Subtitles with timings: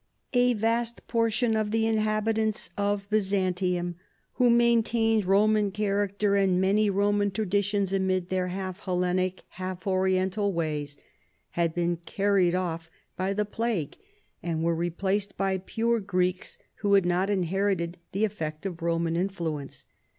[0.33, 3.93] "A vast portion of the inhabitants of Bvzantium,
[4.33, 7.21] who maintained Roman character and RELATIONS WITH THE EAST.
[7.21, 10.97] 221 many Romaa traditions amid all their half Hellenic, lialf Oriental ways,
[11.51, 13.95] had been carried off by the plague,
[14.41, 19.85] and were replaced by pure Greeks who had not inherited the effect of Roman influence.